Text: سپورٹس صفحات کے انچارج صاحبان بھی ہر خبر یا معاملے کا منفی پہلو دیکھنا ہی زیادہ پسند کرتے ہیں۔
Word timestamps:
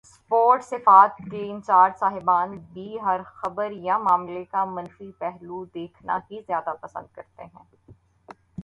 سپورٹس 0.05 0.65
صفحات 0.65 1.19
کے 1.29 1.51
انچارج 1.51 1.97
صاحبان 1.99 2.57
بھی 2.73 2.99
ہر 3.01 3.21
خبر 3.33 3.71
یا 3.79 3.97
معاملے 3.99 4.43
کا 4.45 4.65
منفی 4.67 5.11
پہلو 5.19 5.63
دیکھنا 5.73 6.19
ہی 6.31 6.41
زیادہ 6.47 6.73
پسند 6.81 7.15
کرتے 7.15 7.43
ہیں۔ 7.45 7.65